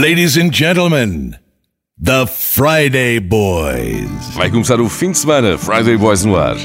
Ladies 0.00 0.38
and 0.38 0.50
gentlemen, 0.50 1.36
the 1.98 2.26
Fridayboyz. 2.26 4.08
Vai 4.34 4.50
começar 4.50 4.80
o 4.80 4.88
fim 4.88 5.12
de 5.12 5.18
semana, 5.18 5.58
Fridayboyz 5.58 6.24
no 6.24 6.36
ar. 6.36 6.56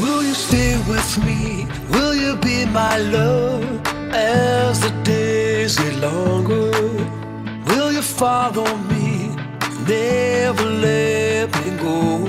Will 0.00 0.22
you 0.22 0.34
stay 0.34 0.78
with 0.88 1.18
me? 1.26 1.66
Will 1.90 2.14
you 2.14 2.36
be 2.36 2.64
my 2.64 2.96
love 3.12 3.62
as 4.14 4.80
the 4.80 4.90
days 5.04 5.76
get 5.76 5.94
longer? 6.00 6.70
Will 7.66 7.92
you 7.92 8.00
follow 8.00 8.64
me? 8.88 9.28
Never 9.86 10.64
let 10.64 11.50
me 11.58 11.76
go. 11.76 12.26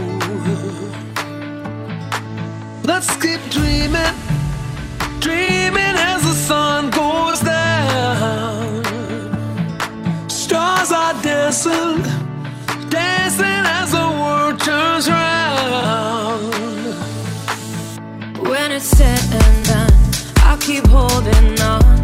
Let's 2.83 3.15
keep 3.15 3.39
dreaming, 3.49 4.13
dreaming 5.23 5.95
as 6.11 6.21
the 6.21 6.35
sun 6.49 6.89
goes 6.89 7.39
down. 7.39 8.83
Stars 10.27 10.91
are 10.91 11.15
dancing, 11.23 12.03
dancing 12.89 13.63
as 13.79 13.91
the 13.91 14.07
world 14.19 14.59
turns 14.59 15.09
round. 15.09 16.53
When 18.49 18.71
it's 18.73 18.89
said 18.97 19.23
and 19.41 19.65
done, 19.65 19.93
I'll 20.47 20.57
keep 20.57 20.85
holding 20.87 21.57
on, 21.61 22.03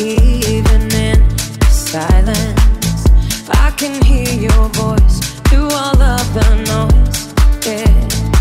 even 0.00 0.82
in 1.08 1.18
silence. 1.68 3.04
I 3.64 3.74
can 3.76 4.02
hear 4.02 4.32
your 4.48 4.68
voice 4.80 5.18
through 5.48 5.68
all 5.82 6.00
of 6.16 6.26
the 6.36 6.48
noise, 6.72 7.20
yeah. 7.66 8.33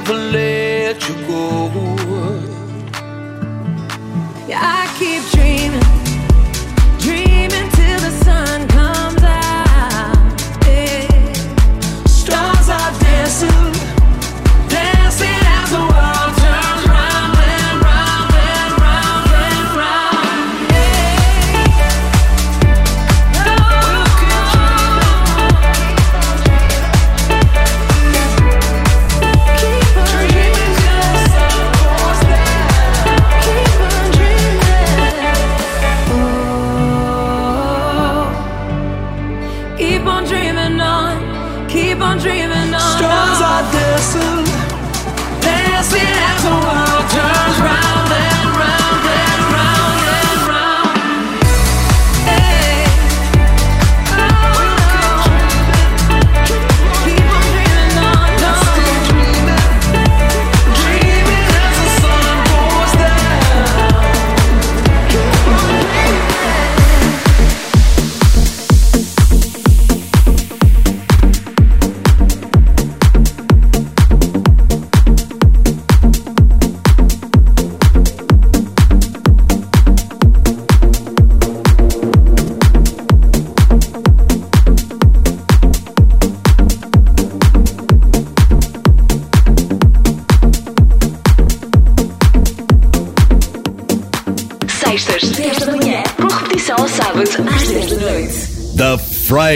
Never 0.00 0.14
let 0.14 1.08
you 1.08 1.14
go. 1.26 1.70
Yeah, 4.48 4.60
I 4.62 4.86
keep 4.98 5.22
dreaming, 5.30 5.99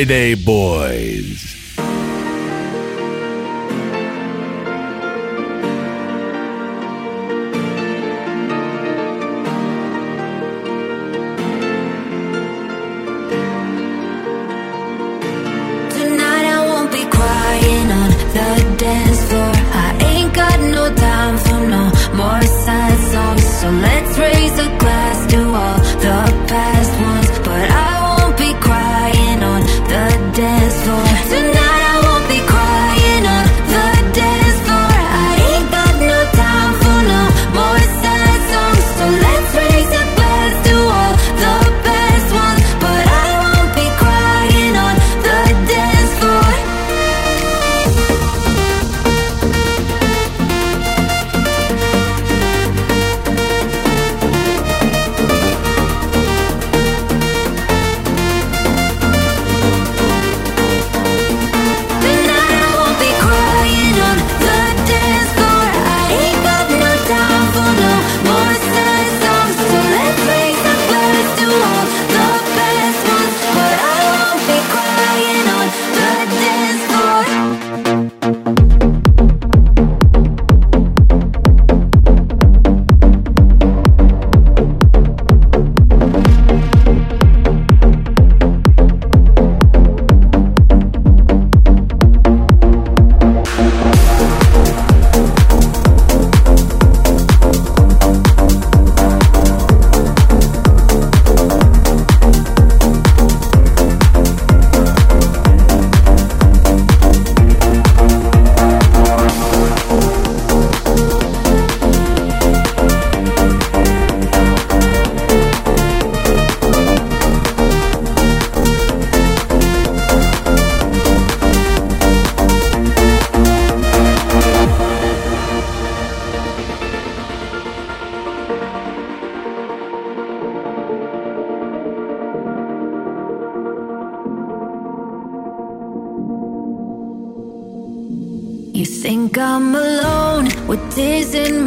Friday 0.04 0.34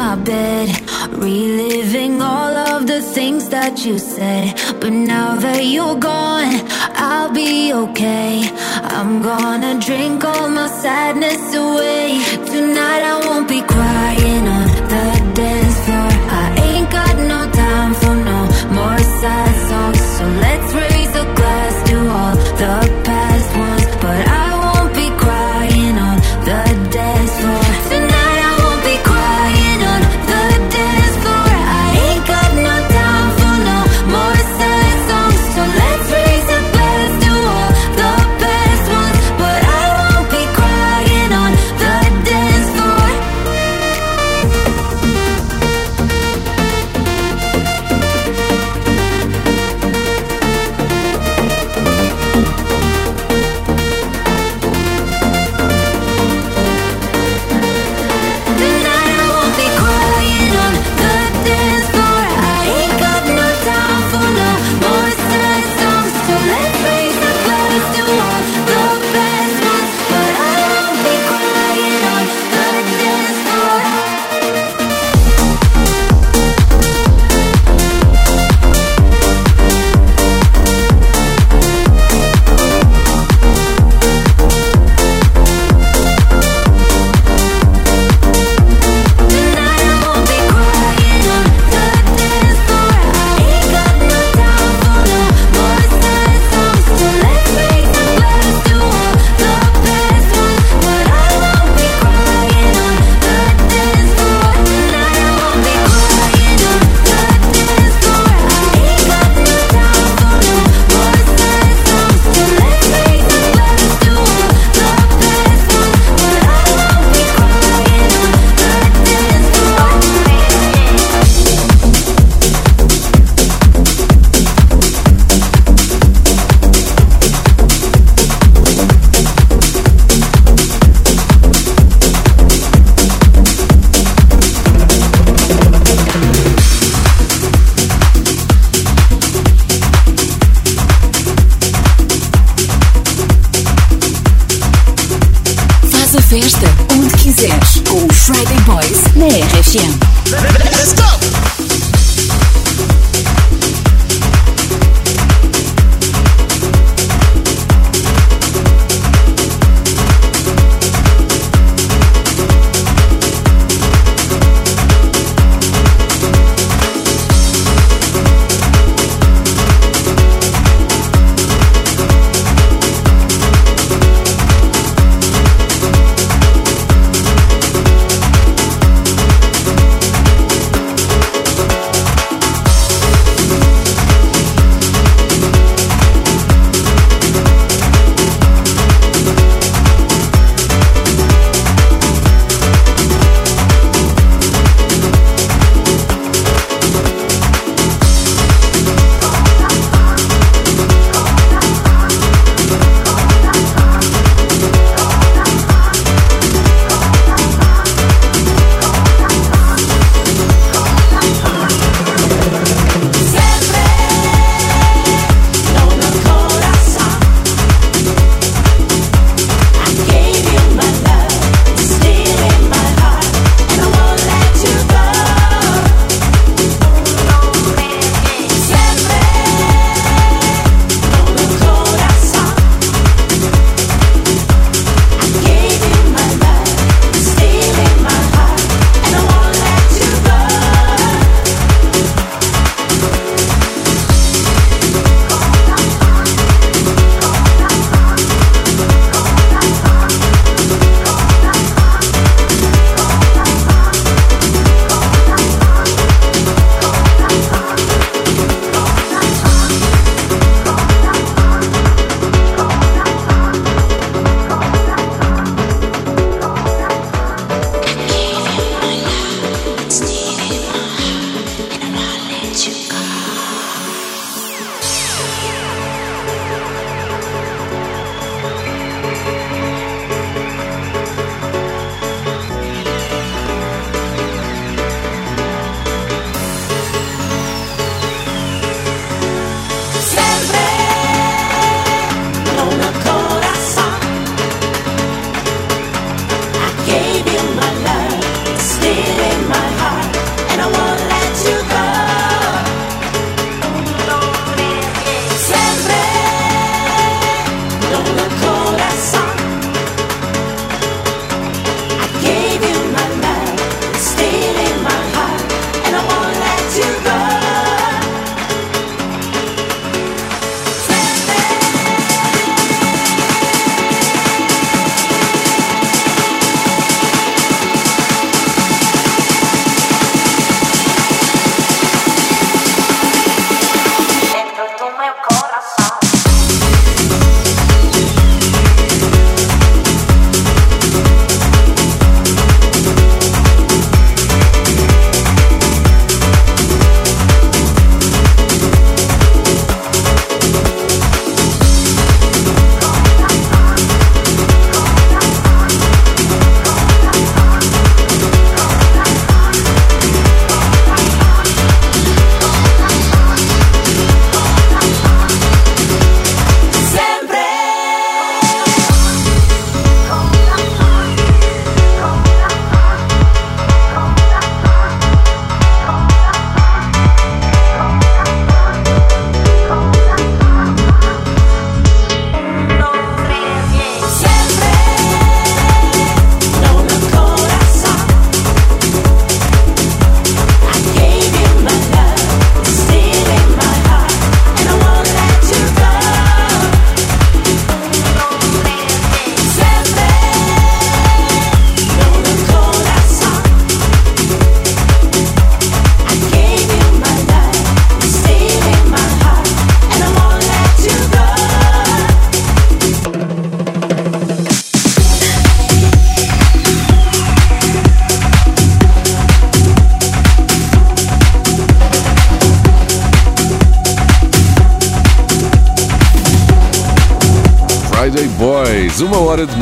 my 0.08 0.16
bed, 0.16 0.70
reliving 1.12 2.22
all 2.22 2.56
of 2.72 2.88
the 2.88 3.02
things 3.02 3.50
that 3.50 3.86
you 3.86 4.00
said. 4.00 4.46
But 4.80 4.94
now 4.94 5.36
that 5.36 5.66
you're 5.66 6.00
gone, 6.00 6.56
I'll 7.10 7.32
be 7.34 7.74
okay. 7.84 8.34
I'm 8.98 9.22
gonna 9.22 9.74
drink 9.88 10.24
all 10.24 10.50
my 10.50 10.70
sadness 10.84 11.44
away. 11.54 12.06
Tonight 12.54 13.04
I 13.14 13.16
won't 13.26 13.50
be 13.50 13.62
crying 13.74 14.46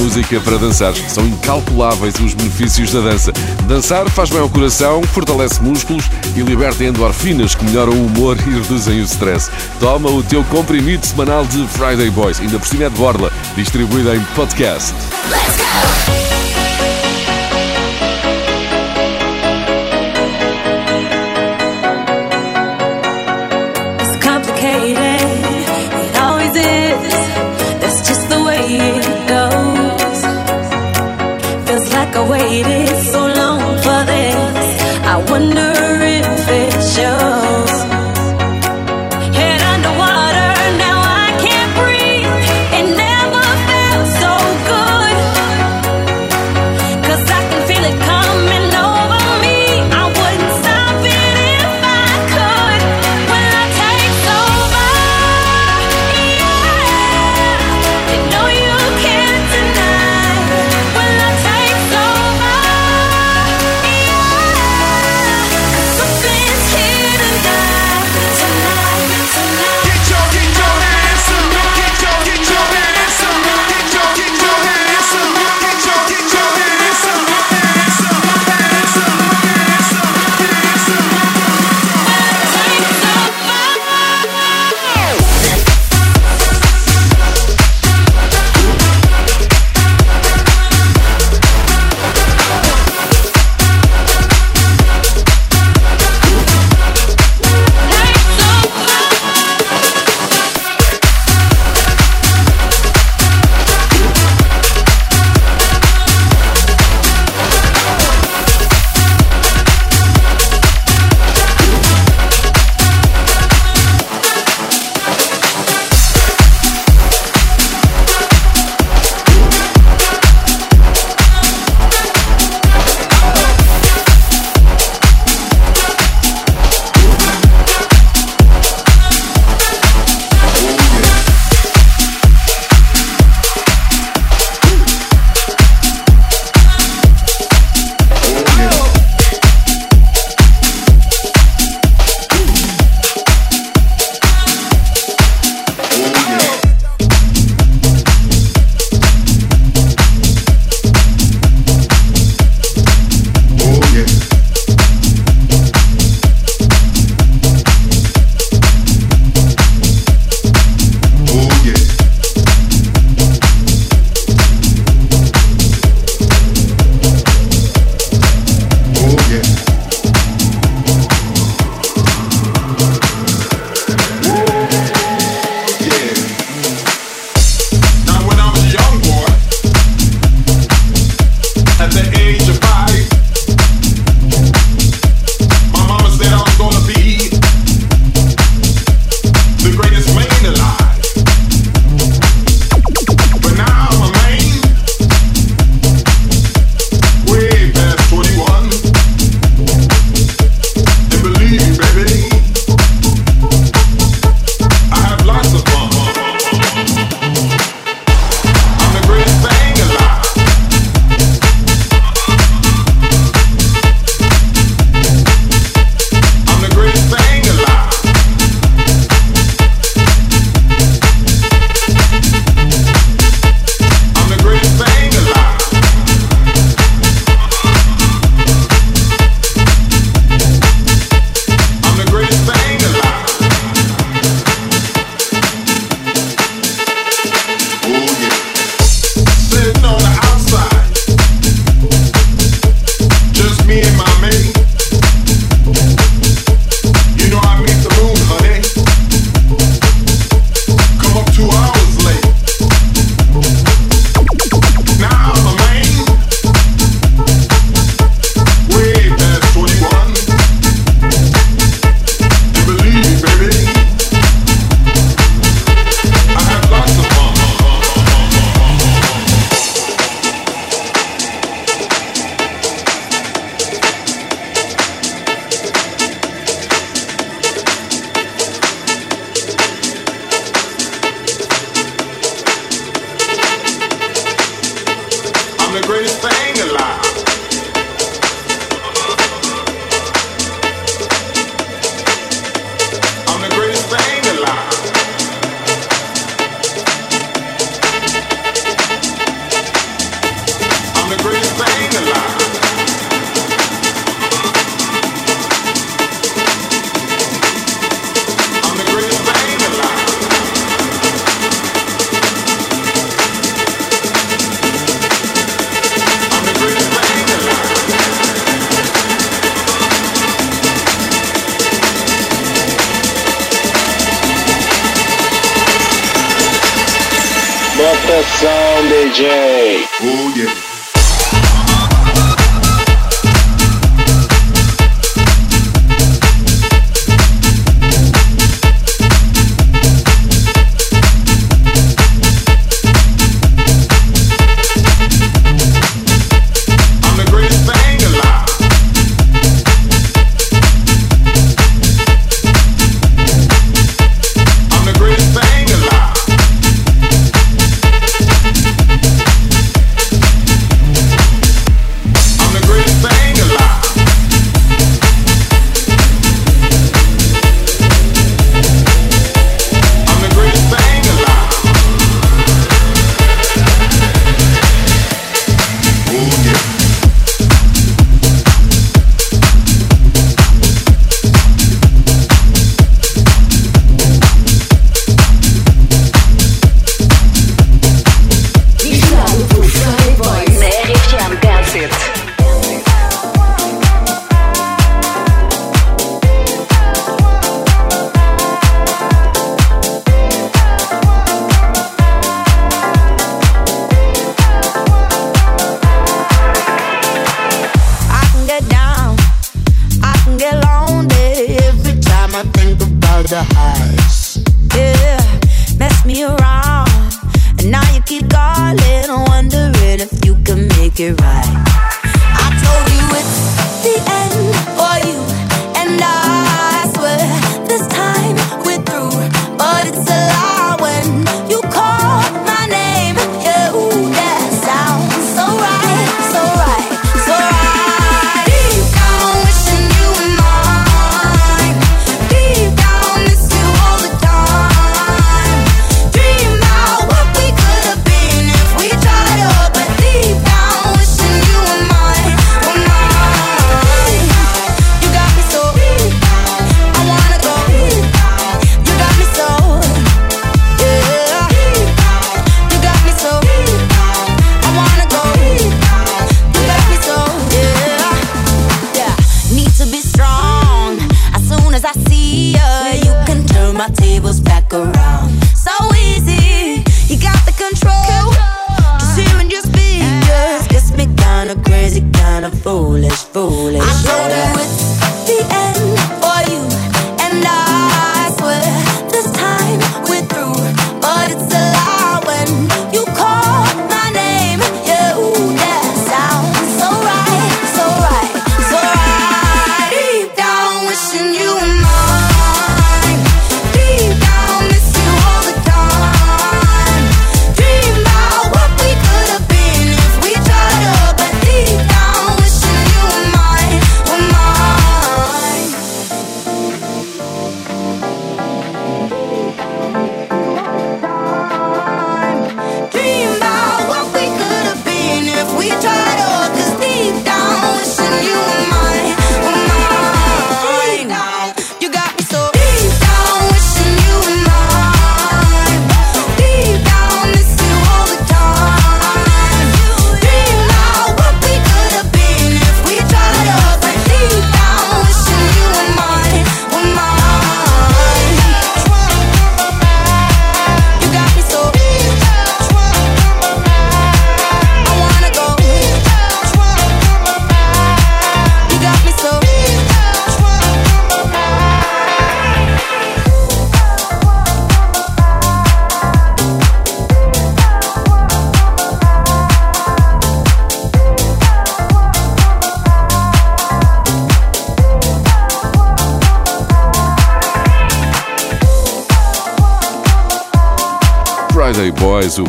música 0.06 0.40
para 0.40 0.58
dançar. 0.58 0.94
São 0.94 1.26
incalculáveis 1.26 2.14
os 2.20 2.36
benefícios 2.36 2.94
da 2.94 3.02
dança. 3.02 3.34
Dançar 3.68 4.08
faz 4.12 4.30
bem 4.30 4.40
ao 4.40 4.48
coração, 4.48 5.02
fortalece 5.02 5.62
músculos 5.64 6.06
e 6.36 6.42
liberta 6.42 6.84
endorfinas 6.84 7.56
que 7.56 7.66
melhoram 7.66 7.94
o 7.94 8.06
humor 8.06 8.38
e 8.38 8.52
reduzem 8.52 9.02
o 9.02 9.04
stress. 9.04 9.50
Toma 9.80 10.10
o 10.12 10.22
teu 10.22 10.44
comprimido 10.44 11.04
semanal 11.04 11.44
de 11.48 11.68
Friday 11.70 12.12
Boys, 12.12 12.40
ainda 12.40 12.60
por 12.60 12.68
cima 12.68 12.84
é 12.84 12.90
de 12.90 12.96
borla, 12.96 13.32
distribuída 13.56 14.16
em 14.16 14.22
podcast. 14.36 14.94
Let's 15.32 15.58
go! 15.58 16.15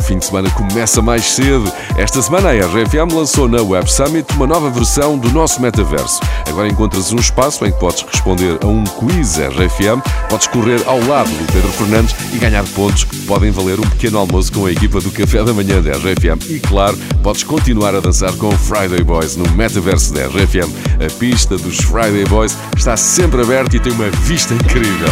Fim 0.07 0.17
de 0.17 0.25
semana 0.25 0.49
começa 0.51 1.01
mais 1.01 1.25
cedo. 1.25 1.69
Esta 1.97 2.21
semana 2.21 2.49
a 2.49 2.53
RFM 2.53 3.11
lançou 3.13 3.49
na 3.49 3.61
Web 3.61 3.91
Summit 3.91 4.25
uma 4.35 4.47
nova 4.47 4.69
versão 4.69 5.17
do 5.17 5.29
nosso 5.31 5.61
metaverso. 5.61 6.21
Agora 6.47 6.69
encontras 6.69 7.11
um 7.11 7.17
espaço 7.17 7.65
em 7.65 7.71
que 7.71 7.79
podes 7.79 8.05
responder 8.09 8.57
a 8.63 8.67
um 8.67 8.85
quiz 8.85 9.37
RFM, 9.37 10.01
podes 10.29 10.47
correr 10.47 10.81
ao 10.85 11.05
lado 11.05 11.29
do 11.29 11.51
Pedro 11.51 11.69
Fernandes 11.73 12.15
e 12.33 12.37
ganhar 12.37 12.63
pontos 12.67 13.03
que 13.03 13.17
podem 13.25 13.51
valer 13.51 13.79
um 13.81 13.89
pequeno 13.89 14.17
almoço 14.17 14.53
com 14.53 14.65
a 14.65 14.71
equipa 14.71 15.01
do 15.01 15.11
Café 15.11 15.43
da 15.43 15.53
Manhã 15.53 15.81
da 15.81 15.91
RFM. 15.91 16.49
E 16.49 16.59
claro, 16.61 16.97
podes 17.21 17.43
continuar 17.43 17.93
a 17.93 17.99
dançar 17.99 18.31
com 18.33 18.49
Friday 18.51 19.03
Boys 19.03 19.35
no 19.35 19.49
metaverso 19.51 20.13
da 20.13 20.27
RFM. 20.27 20.71
A 21.05 21.19
pista 21.19 21.57
dos 21.57 21.81
Friday 21.81 22.23
Boys 22.25 22.57
está 22.77 22.95
sempre 22.95 23.41
aberta 23.41 23.75
e 23.75 23.79
tem 23.79 23.91
uma 23.91 24.09
vista 24.09 24.53
incrível. 24.53 25.09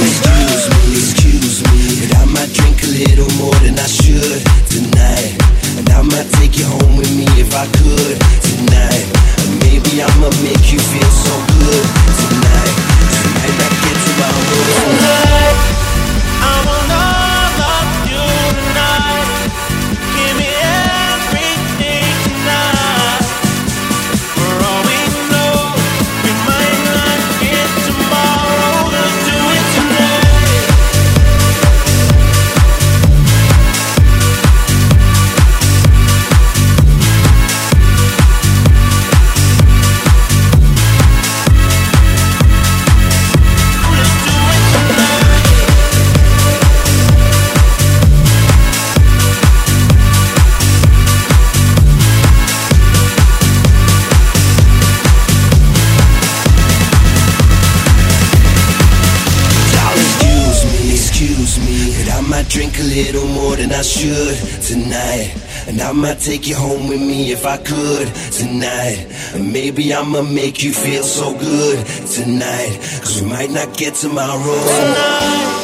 Excuse 0.00 1.23
me, 1.44 1.60
me, 1.76 2.04
and 2.04 2.12
I 2.14 2.24
might 2.24 2.52
drink 2.52 2.82
a 2.84 2.88
little 2.88 3.28
more 3.36 3.54
than 3.60 3.76
I 3.78 3.86
should 3.86 4.40
tonight. 4.72 5.36
And 5.76 5.88
I 5.90 6.02
might 6.02 6.28
take 6.40 6.56
you 6.56 6.64
home 6.64 6.96
with 6.96 7.12
me 7.16 7.26
if 7.36 7.52
I 7.54 7.66
could 7.68 8.16
tonight. 8.40 9.06
And 9.44 9.52
maybe 9.60 10.00
I'ma 10.00 10.30
make 10.40 10.72
you 10.72 10.80
feel 10.80 11.12
so 11.12 11.34
good 11.60 11.84
tonight. 12.20 12.74
Tonight 13.12 13.56
I 13.60 13.68
get 13.84 13.96
to 14.04 14.12
my 14.20 14.30
room. 14.32 14.68
Tonight, 14.72 15.58
I 16.40 16.83
a 62.84 62.86
little 62.86 63.26
more 63.26 63.56
than 63.56 63.72
I 63.72 63.82
should 63.82 64.36
tonight. 64.62 65.34
And 65.66 65.80
I 65.80 65.92
might 65.92 66.18
take 66.18 66.46
you 66.46 66.56
home 66.56 66.88
with 66.88 67.00
me 67.00 67.32
if 67.32 67.46
I 67.46 67.56
could 67.56 68.08
tonight. 68.32 69.06
And 69.34 69.52
maybe 69.52 69.94
I'ma 69.94 70.22
make 70.22 70.62
you 70.62 70.72
feel 70.72 71.02
so 71.02 71.36
good 71.38 71.86
tonight. 72.06 72.78
Cause 73.00 73.22
we 73.22 73.28
might 73.28 73.50
not 73.50 73.76
get 73.76 73.94
tomorrow. 73.94 74.38
Tonight. 74.38 75.63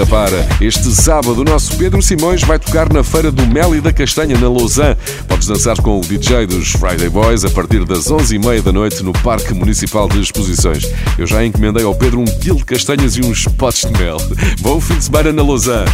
para. 0.00 0.48
Este 0.58 0.90
sábado, 0.90 1.42
o 1.42 1.44
nosso 1.44 1.76
Pedro 1.76 2.00
Simões 2.00 2.42
vai 2.42 2.58
tocar 2.58 2.90
na 2.90 3.04
Feira 3.04 3.30
do 3.30 3.46
Mel 3.46 3.74
e 3.74 3.80
da 3.80 3.92
Castanha, 3.92 4.38
na 4.38 4.48
Lausanne. 4.48 4.96
Podes 5.28 5.46
dançar 5.46 5.76
com 5.82 5.98
o 5.98 6.00
DJ 6.00 6.46
dos 6.46 6.72
Friday 6.72 7.10
Boys 7.10 7.44
a 7.44 7.50
partir 7.50 7.84
das 7.84 8.06
11h30 8.06 8.62
da 8.62 8.72
noite 8.72 9.02
no 9.02 9.12
Parque 9.12 9.52
Municipal 9.52 10.08
de 10.08 10.20
Exposições. 10.20 10.84
Eu 11.18 11.26
já 11.26 11.44
encomendei 11.44 11.84
ao 11.84 11.94
Pedro 11.94 12.20
um 12.20 12.24
quilo 12.24 12.56
de 12.56 12.64
castanhas 12.64 13.16
e 13.16 13.20
uns 13.20 13.44
potes 13.44 13.82
de 13.82 13.92
mel. 13.98 14.16
Bom 14.60 14.80
fim 14.80 14.96
de 14.96 15.04
semana 15.04 15.30
na 15.30 15.42
Lausanne. 15.42 15.90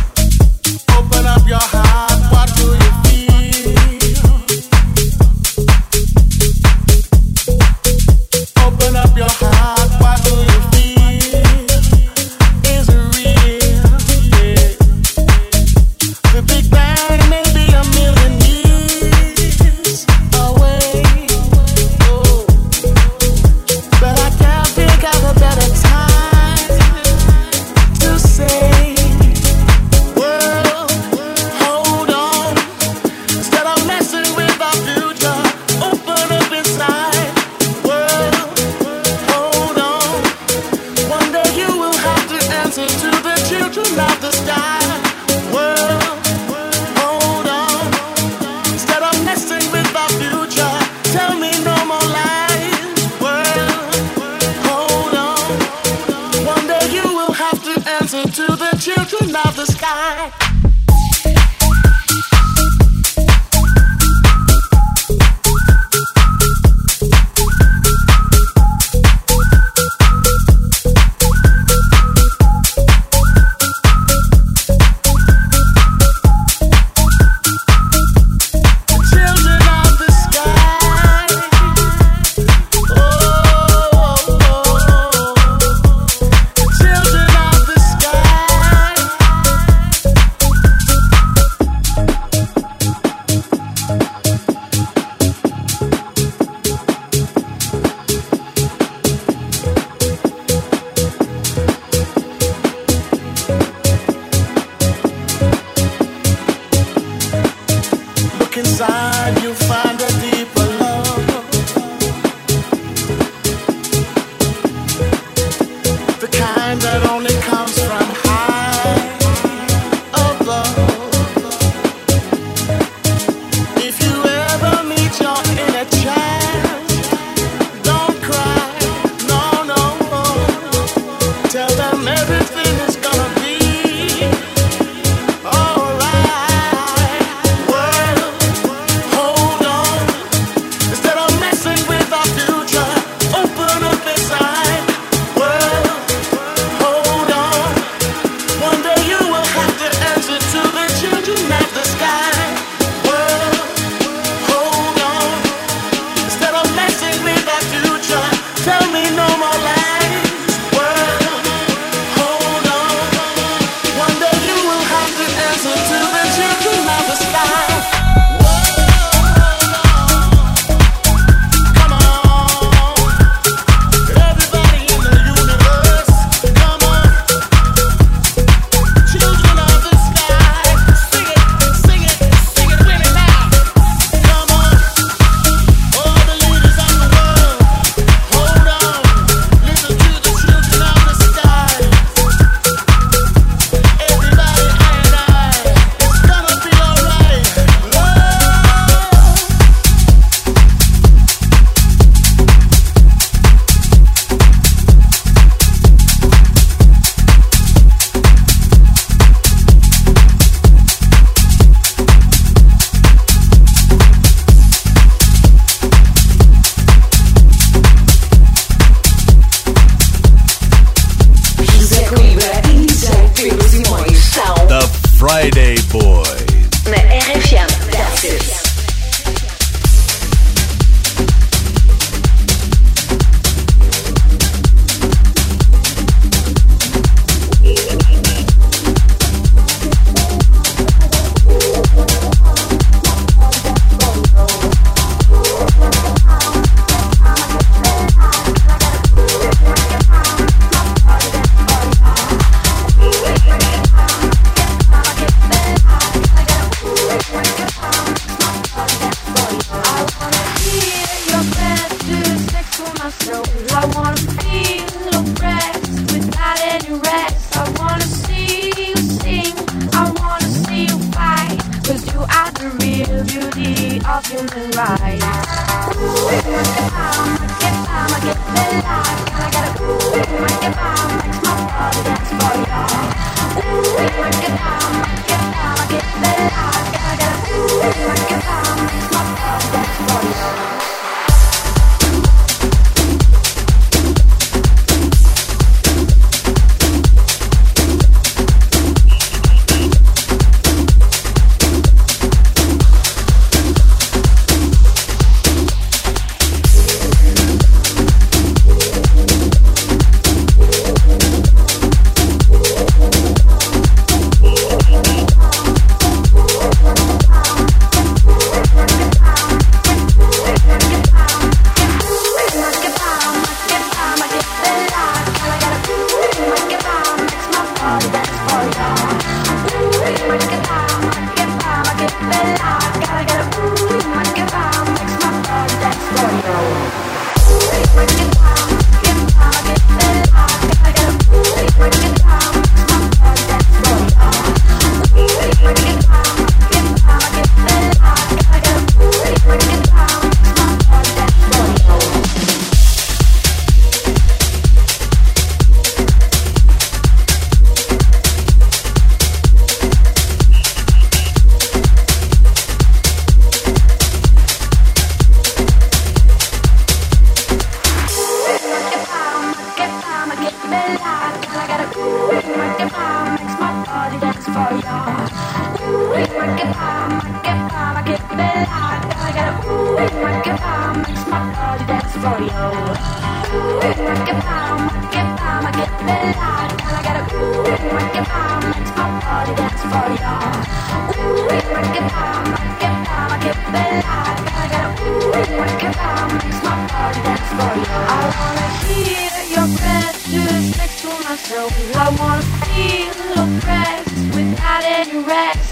So 404.98 405.04
they 405.04 405.22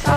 cover 0.04 0.15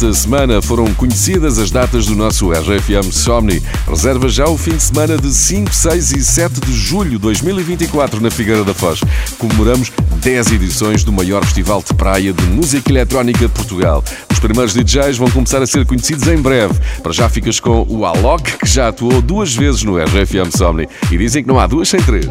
Esta 0.00 0.14
semana 0.14 0.62
foram 0.62 0.94
conhecidas 0.94 1.58
as 1.58 1.72
datas 1.72 2.06
do 2.06 2.14
nosso 2.14 2.52
RFM 2.52 3.10
Somni. 3.10 3.60
Reserva 3.84 4.28
já 4.28 4.46
o 4.46 4.56
fim 4.56 4.76
de 4.76 4.82
semana 4.84 5.18
de 5.18 5.28
5, 5.28 5.74
6 5.74 6.12
e 6.12 6.24
7 6.24 6.60
de 6.60 6.72
julho 6.72 7.10
de 7.10 7.18
2024 7.18 8.20
na 8.20 8.30
Figueira 8.30 8.62
da 8.62 8.72
Foz. 8.72 9.00
Comemoramos 9.38 9.90
10 10.22 10.52
edições 10.52 11.02
do 11.02 11.12
maior 11.12 11.44
festival 11.44 11.82
de 11.84 11.92
praia 11.94 12.32
de 12.32 12.44
música 12.44 12.92
eletrónica 12.92 13.40
de 13.40 13.48
Portugal. 13.48 14.04
Os 14.30 14.38
primeiros 14.38 14.72
DJs 14.72 15.18
vão 15.18 15.28
começar 15.32 15.60
a 15.60 15.66
ser 15.66 15.84
conhecidos 15.84 16.28
em 16.28 16.36
breve. 16.36 16.74
Para 17.02 17.10
já 17.10 17.28
ficas 17.28 17.58
com 17.58 17.84
o 17.88 18.06
Alok, 18.06 18.56
que 18.56 18.68
já 18.68 18.90
atuou 18.90 19.20
duas 19.20 19.52
vezes 19.52 19.82
no 19.82 19.98
RFM 19.98 20.56
Somni. 20.56 20.88
E 21.10 21.18
dizem 21.18 21.42
que 21.42 21.48
não 21.48 21.58
há 21.58 21.66
duas 21.66 21.88
sem 21.88 22.00
três. 22.00 22.28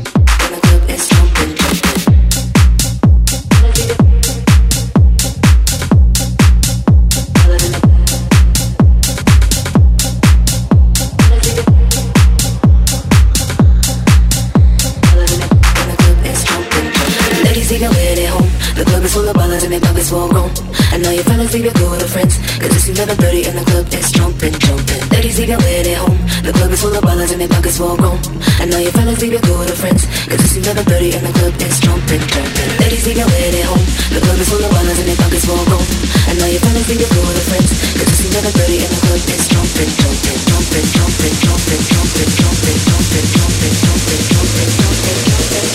I 20.07 20.95
know 21.03 21.11
your 21.11 21.27
fellas 21.27 21.51
leave 21.51 21.67
your 21.67 21.75
girl 21.75 21.91
with 21.91 22.07
friends 22.07 22.39
Cause 22.63 22.71
it's 22.71 22.87
11.30 22.87 23.51
and 23.51 23.59
the 23.59 23.65
club 23.67 23.91
is 23.91 24.07
jumping, 24.15 24.55
jumping 24.55 25.03
Ladies 25.11 25.35
your 25.35 25.59
lid 25.59 25.83
at 25.83 25.99
home 25.99 26.15
The 26.47 26.55
club 26.55 26.71
is 26.71 26.79
full 26.79 26.95
of 26.95 27.03
ballers 27.03 27.35
and 27.35 27.43
their 27.43 27.51
pockets 27.51 27.75
full 27.75 27.99
grown 27.99 28.15
I 28.55 28.71
know 28.71 28.79
your 28.79 28.95
fellas 28.95 29.19
leave 29.19 29.35
your 29.35 29.43
girl 29.43 29.59
with 29.59 29.75
friends 29.75 30.07
Cause 30.31 30.39
it's 30.39 30.55
11.30 30.63 31.11
and 31.11 31.27
the 31.27 31.33
club 31.35 31.51
is 31.59 31.75
jumping, 31.83 32.23
jumping 32.23 32.71
Ladies 32.79 33.03
your 33.03 33.27
lid 33.27 33.51
at 33.59 33.67
home 33.67 33.83
The 34.15 34.23
club 34.23 34.39
is 34.39 34.47
full 34.47 34.63
of 34.63 34.71
ballers 34.71 34.95
and 34.95 35.07
their 35.11 35.19
pockets 35.19 35.43
full 35.43 35.65
grown 35.67 35.83
I 35.83 36.31
know 36.39 36.47
your 36.55 36.63
fellas 36.63 36.87
leave 36.87 37.03
your 37.03 37.11
girl 37.11 37.27
with 37.27 37.43
friends 37.51 37.67
Cause 37.99 38.07
it's 38.07 38.31
11.30 38.31 38.87
and 38.87 38.91
the 38.95 39.01
club 39.11 39.21
is 39.27 39.43
jumping, 39.51 39.91
jumping, 39.91 40.39
jumping, 40.47 40.87
jumping, 40.87 41.35
jumping, 41.35 41.83
jumping, 41.83 42.31
jumping, 42.31 42.79
jumping, 42.87 43.27
jumping, 43.27 43.75
jumping, 43.83 44.23
jumping, 44.23 44.71
jumping, 44.79 45.19
jumping 45.27 45.67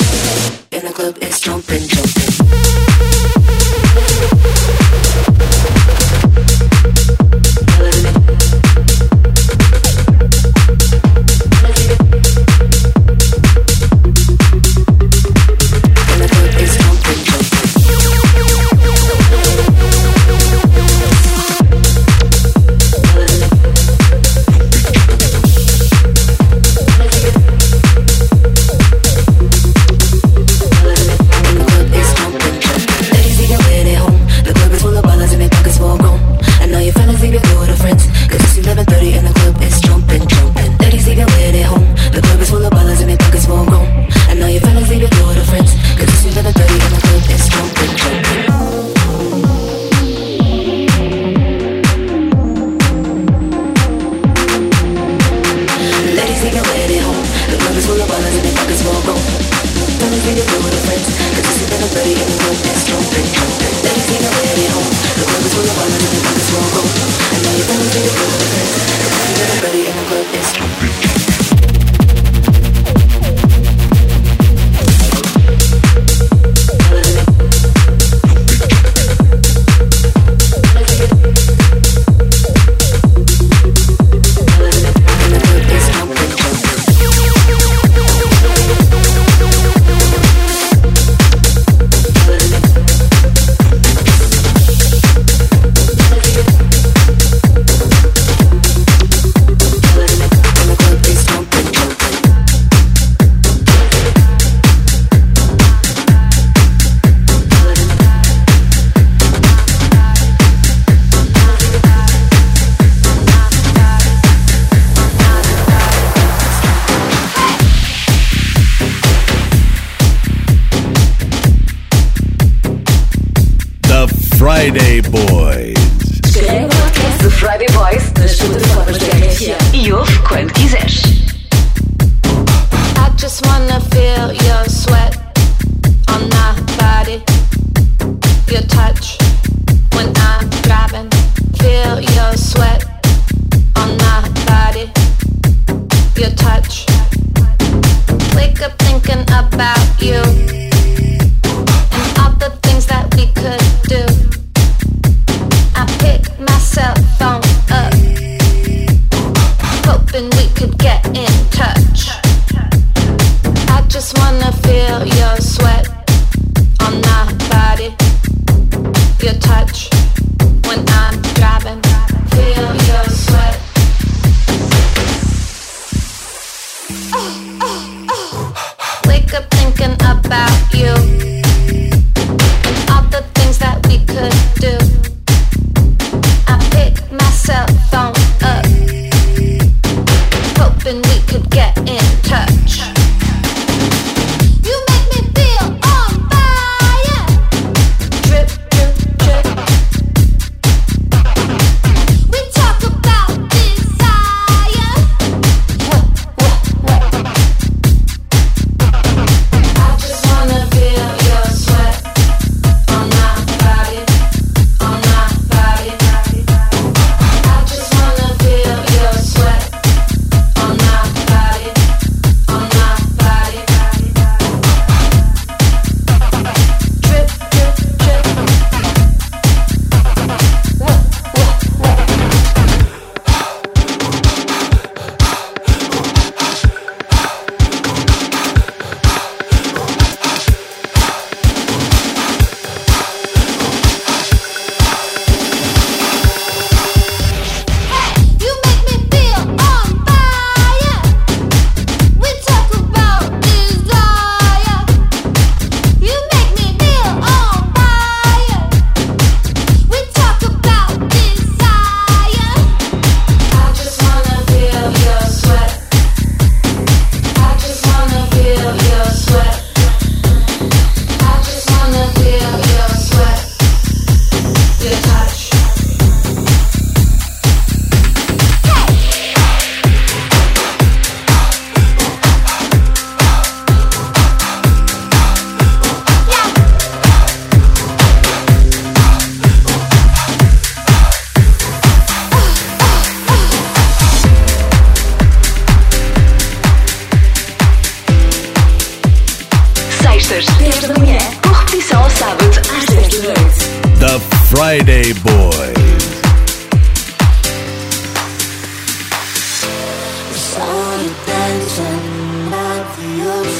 And 0.72 0.84
the 0.88 0.94
club 0.96 1.20
is 1.20 1.36
jumping, 1.36 1.84
jumping 1.84 2.21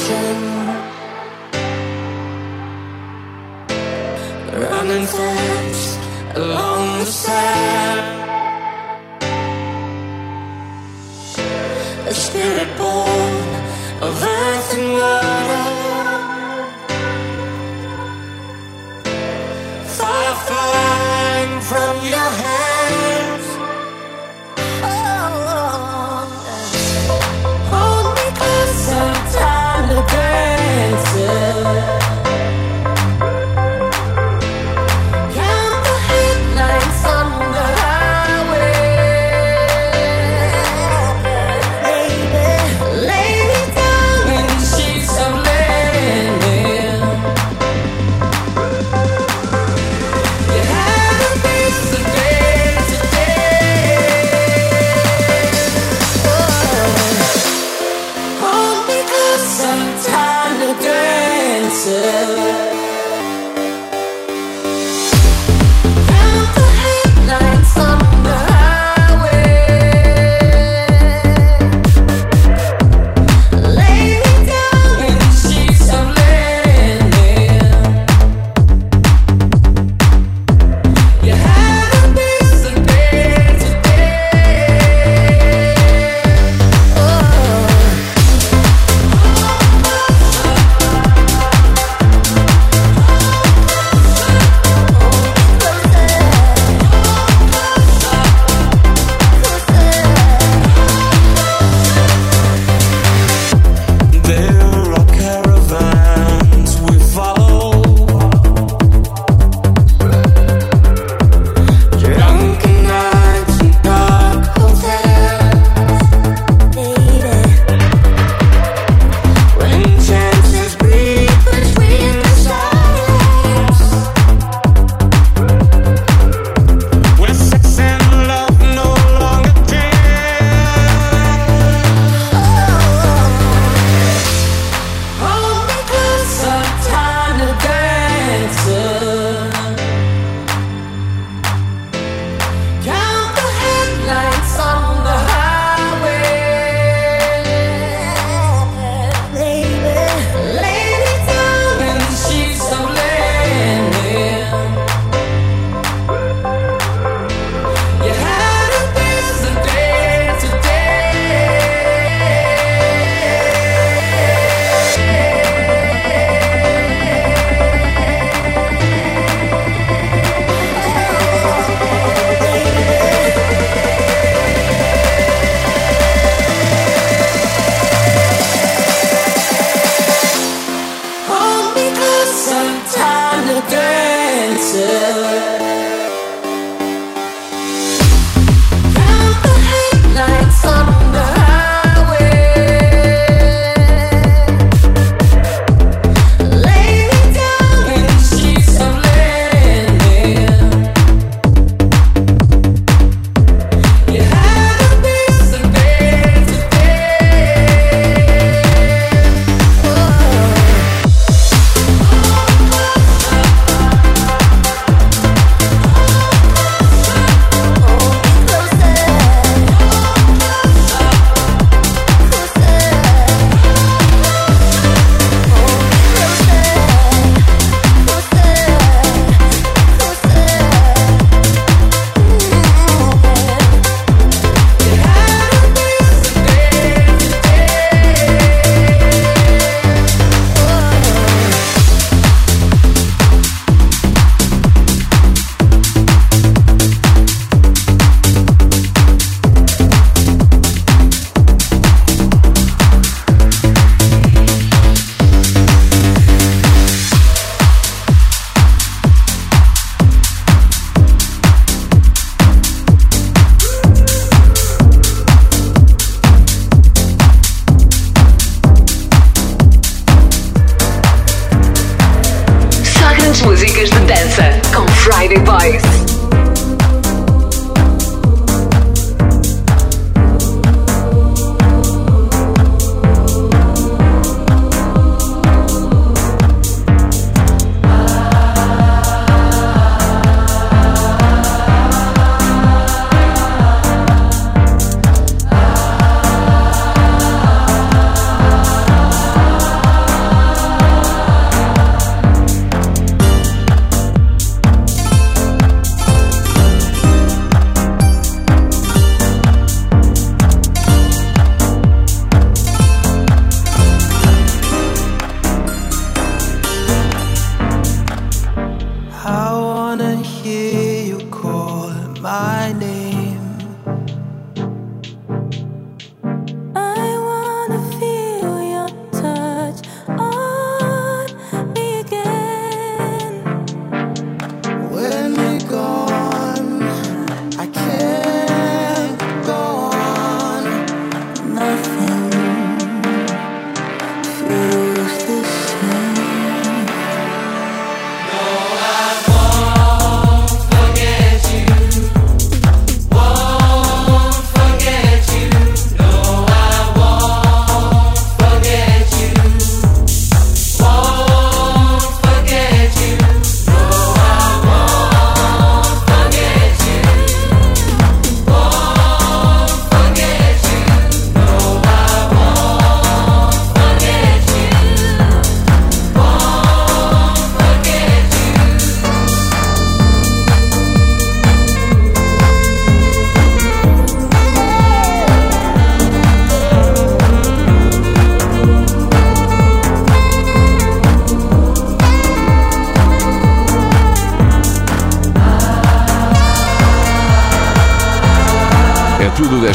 ocean, 0.03 0.41
running 4.51 5.05
fast 5.05 5.99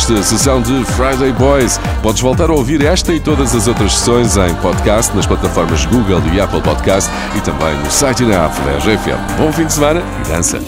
desta 0.09 0.37
sessão 0.37 0.63
de 0.63 0.85
Friday 0.87 1.33
Boys. 1.33 1.79
Podes 2.03 2.21
voltar 2.21 2.51
a 2.51 2.55
ouvir 2.55 2.85
esta 2.85 3.13
e 3.13 3.21
todas 3.21 3.55
as 3.55 3.67
outras 3.69 3.93
sessões 3.95 4.37
em 4.37 4.55
podcast 4.57 5.15
nas 5.15 5.27
plataformas 5.27 5.85
Google 5.87 6.23
e 6.33 6.41
Apple 6.41 6.63
Podcast 6.63 7.11
e 7.37 7.41
também 7.41 7.75
no 7.77 7.91
site 7.91 8.23
e 8.23 8.27
na 8.27 8.47
app 8.47 8.55
da. 8.63 9.19
Bom 9.37 9.53
fim 9.53 9.67
de 9.67 9.73
semana 9.73 10.03
e 10.25 10.29
dança. 10.29 10.59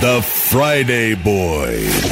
The 0.00 0.22
Friday 0.22 1.14
Boys. 1.16 2.09